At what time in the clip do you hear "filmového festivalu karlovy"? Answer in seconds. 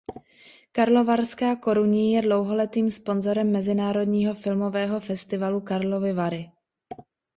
4.33-6.13